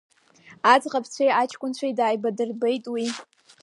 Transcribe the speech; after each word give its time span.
Аӡӷабцәеи 0.73 1.35
аҷкәынцәеи 1.41 1.93
дааибадырбеит 1.97 2.85
уи. 2.93 3.05